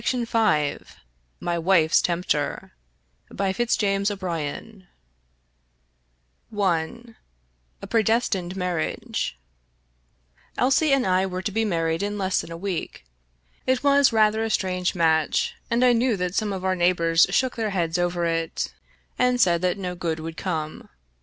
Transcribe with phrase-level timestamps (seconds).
[0.03, 0.33] 55 Irish
[0.79, 0.95] Mystery Stories
[1.41, 2.71] My Wife's Tempter
[3.39, 4.77] I
[7.83, 9.37] A PREDESTINED MARRIAGE
[10.57, 13.05] Elsie and I were to be married in less than a week.
[13.67, 17.55] It was rather a strange match, and I knew that some of our neighbors shook
[17.55, 18.73] their heads over it
[19.19, 20.89] and said that no good would come.